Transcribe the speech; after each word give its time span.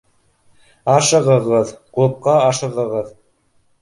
—Ашығығыҙ, 0.93 1.75
клубҡа 1.99 2.35
ашығығыҙ 2.47 3.13